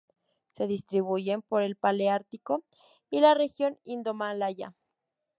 [0.49, 2.63] Se distribuyen por el paleártico
[3.11, 4.73] y la región indomalaya.